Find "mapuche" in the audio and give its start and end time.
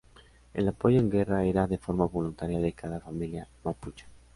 3.63-4.07